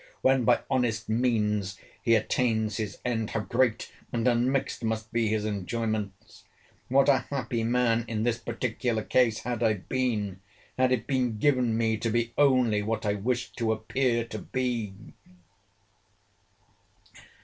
When, 0.23 0.45
by 0.45 0.61
honest 0.67 1.09
means, 1.09 1.77
he 2.01 2.15
attains 2.15 2.77
his 2.77 2.97
end, 3.05 3.29
how 3.29 3.41
great 3.41 3.91
and 4.11 4.27
unmixed 4.27 4.83
must 4.83 5.13
be 5.13 5.27
his 5.27 5.45
enjoyments! 5.45 6.43
What 6.89 7.07
a 7.07 7.27
happy 7.29 7.63
man, 7.63 8.05
in 8.07 8.23
this 8.23 8.39
particular 8.39 9.03
case, 9.03 9.41
had 9.41 9.61
I 9.61 9.75
been, 9.75 10.39
had 10.75 10.91
it 10.91 11.05
been 11.05 11.37
given 11.37 11.77
me 11.77 11.97
to 11.97 12.09
be 12.09 12.33
only 12.35 12.81
what 12.81 13.05
I 13.05 13.13
wished 13.13 13.55
to 13.57 13.71
appear 13.71 14.25
to 14.25 14.39
be!" 14.39 14.95